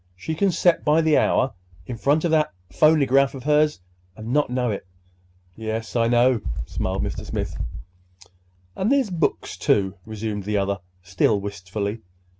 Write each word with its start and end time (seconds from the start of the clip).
She 0.15 0.33
can 0.33 0.49
set 0.51 0.83
by 0.83 1.01
the 1.01 1.15
hour 1.15 1.53
in 1.85 1.95
front 1.95 2.25
of 2.25 2.31
that 2.31 2.53
phonygraph 2.71 3.35
of 3.35 3.43
hers, 3.43 3.79
and 4.15 4.33
not 4.33 4.49
know 4.49 4.71
it!" 4.71 4.87
"Yes, 5.55 5.95
I 5.95 6.07
know," 6.07 6.41
smiled 6.65 7.03
Mr. 7.03 7.23
Smith. 7.23 7.55
"And 8.75 8.91
there's 8.91 9.11
books, 9.11 9.57
too," 9.57 9.93
resumed 10.07 10.45
the 10.45 10.57
other, 10.57 10.79
still 11.03 11.39
wistfully. 11.39 11.99